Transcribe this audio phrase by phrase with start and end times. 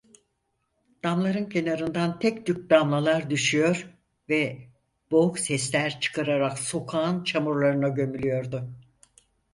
[1.03, 3.89] Damların kenarından tek tük damlalar düşüyor
[4.29, 4.67] ve
[5.11, 8.71] boğuk sesler çıkararak sokağın çamurlarına gömülüyordu.